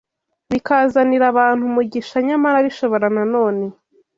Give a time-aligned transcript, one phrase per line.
[0.51, 3.65] bikazanira abantu umugisha, nyamara bishobora na none